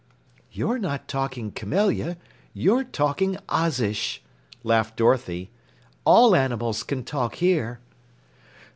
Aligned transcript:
"You're 0.51 0.79
not 0.79 1.07
talking 1.07 1.51
Camelia, 1.51 2.17
you're 2.55 2.83
talking 2.83 3.37
Ozish," 3.49 4.23
laughed 4.63 4.97
Dorothy. 4.97 5.51
"All 6.05 6.35
animals 6.35 6.81
can 6.81 7.03
talk 7.03 7.35
here." 7.35 7.79